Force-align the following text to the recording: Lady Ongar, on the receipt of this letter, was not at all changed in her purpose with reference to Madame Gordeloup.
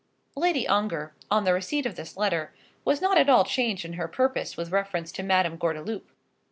Lady 0.35 0.67
Ongar, 0.67 1.13
on 1.29 1.43
the 1.43 1.53
receipt 1.53 1.85
of 1.85 1.95
this 1.95 2.17
letter, 2.17 2.51
was 2.83 3.03
not 3.03 3.19
at 3.19 3.29
all 3.29 3.43
changed 3.45 3.85
in 3.85 3.93
her 3.93 4.07
purpose 4.07 4.57
with 4.57 4.71
reference 4.71 5.11
to 5.11 5.21
Madame 5.21 5.57
Gordeloup. 5.57 6.07